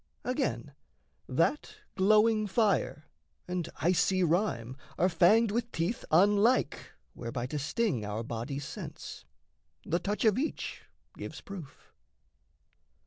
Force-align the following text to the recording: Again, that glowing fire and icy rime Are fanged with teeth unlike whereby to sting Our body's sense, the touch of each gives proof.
Again, 0.23 0.73
that 1.29 1.75
glowing 1.95 2.47
fire 2.47 3.05
and 3.47 3.69
icy 3.81 4.23
rime 4.23 4.75
Are 4.97 5.09
fanged 5.09 5.51
with 5.51 5.71
teeth 5.71 6.03
unlike 6.09 6.93
whereby 7.13 7.45
to 7.45 7.59
sting 7.59 8.03
Our 8.03 8.23
body's 8.23 8.65
sense, 8.65 9.25
the 9.85 9.99
touch 9.99 10.25
of 10.25 10.39
each 10.39 10.85
gives 11.15 11.41
proof. 11.41 11.93